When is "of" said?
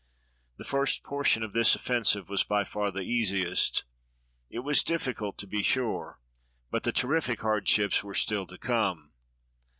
1.43-1.53